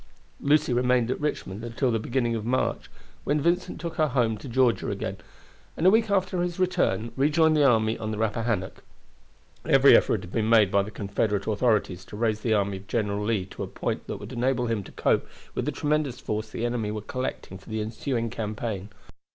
Lucy 0.39 0.73
remained 0.73 1.11
at 1.11 1.19
Richmond 1.21 1.63
until 1.63 1.91
the 1.91 1.99
beginning 1.99 2.33
of 2.33 2.43
March, 2.43 2.89
when 3.23 3.39
Vincent 3.39 3.79
took 3.79 3.97
her 3.97 4.07
home 4.07 4.35
to 4.39 4.49
Georgia 4.49 4.89
again, 4.89 5.17
and 5.77 5.85
a 5.85 5.91
week 5.91 6.09
after 6.09 6.41
his 6.41 6.57
return 6.57 7.11
rejoined 7.15 7.55
the 7.55 7.63
army 7.63 7.99
on 7.99 8.09
the 8.09 8.17
Rappahannock. 8.17 8.83
Every 9.63 9.95
effort 9.95 10.21
had 10.21 10.31
been 10.31 10.49
made 10.49 10.71
by 10.71 10.81
the 10.81 10.89
Confederate 10.89 11.45
authorities 11.45 12.03
to 12.05 12.17
raise 12.17 12.39
the 12.39 12.55
army 12.55 12.77
of 12.77 12.87
General 12.87 13.23
Lee 13.23 13.45
to 13.51 13.61
a 13.61 13.67
point 13.67 14.07
that 14.07 14.17
would 14.17 14.33
enable 14.33 14.65
him 14.65 14.83
to 14.85 14.91
cope 14.91 15.27
with 15.53 15.65
the 15.65 15.71
tremendous 15.71 16.19
force 16.19 16.49
the 16.49 16.65
enemy 16.65 16.89
were 16.89 17.01
collecting 17.01 17.59
for 17.59 17.69
the 17.69 17.79
ensuing 17.79 18.31
campaign. 18.31 18.89